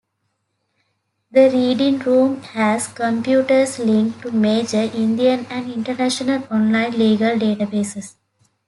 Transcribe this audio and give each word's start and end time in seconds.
The 1.29 1.51
reading 1.51 1.99
room 1.99 2.41
has 2.41 2.87
computers 2.87 3.77
linked 3.77 4.23
to 4.23 4.31
major 4.31 4.89
Indian 4.95 5.45
and 5.47 5.71
international 5.71 6.43
online 6.49 6.93
legal 6.97 7.35
databases. 7.37 8.15